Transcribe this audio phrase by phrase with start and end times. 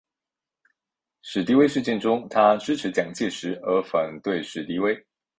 [1.21, 4.95] 史迪威事件中他支持蒋介石而反对史迪威。